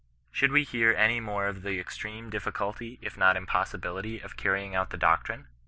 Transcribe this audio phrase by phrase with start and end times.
[0.31, 4.89] Should we hear any more of the extreme difficulty, if not impossibility, of carrying out
[4.89, 5.45] the doctrine?